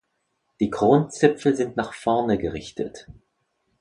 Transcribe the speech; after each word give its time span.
Die 0.59 0.71
Kronzipfel 0.71 1.55
sind 1.55 1.77
nach 1.77 1.93
vorne 1.93 2.39
gerichtet. 2.39 3.05